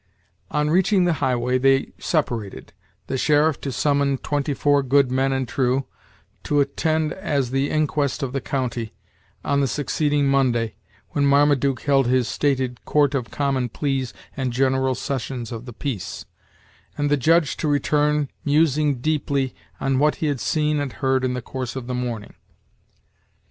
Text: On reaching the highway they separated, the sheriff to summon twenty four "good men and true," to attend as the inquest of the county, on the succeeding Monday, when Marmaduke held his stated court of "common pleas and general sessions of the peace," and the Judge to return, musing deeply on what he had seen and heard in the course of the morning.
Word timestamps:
On 0.49 0.71
reaching 0.71 1.05
the 1.05 1.13
highway 1.21 1.59
they 1.59 1.93
separated, 1.99 2.73
the 3.05 3.19
sheriff 3.19 3.61
to 3.61 3.71
summon 3.71 4.17
twenty 4.17 4.55
four 4.55 4.81
"good 4.81 5.11
men 5.11 5.31
and 5.31 5.47
true," 5.47 5.85
to 6.41 6.59
attend 6.59 7.13
as 7.13 7.51
the 7.51 7.69
inquest 7.69 8.23
of 8.23 8.33
the 8.33 8.41
county, 8.41 8.93
on 9.45 9.61
the 9.61 9.67
succeeding 9.67 10.27
Monday, 10.27 10.73
when 11.09 11.27
Marmaduke 11.27 11.81
held 11.81 12.07
his 12.07 12.27
stated 12.27 12.83
court 12.83 13.13
of 13.13 13.29
"common 13.29 13.69
pleas 13.69 14.11
and 14.35 14.51
general 14.51 14.95
sessions 14.95 15.51
of 15.51 15.65
the 15.65 15.71
peace," 15.71 16.25
and 16.97 17.11
the 17.11 17.15
Judge 17.15 17.55
to 17.57 17.67
return, 17.67 18.27
musing 18.43 19.01
deeply 19.01 19.53
on 19.79 19.99
what 19.99 20.15
he 20.15 20.25
had 20.25 20.39
seen 20.39 20.79
and 20.79 20.93
heard 20.93 21.23
in 21.23 21.35
the 21.35 21.43
course 21.43 21.75
of 21.75 21.85
the 21.85 21.93
morning. 21.93 22.33